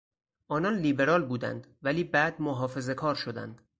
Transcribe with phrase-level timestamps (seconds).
[0.47, 3.61] آنان لیبرال بودند ولی بعد محافظه کار شدند.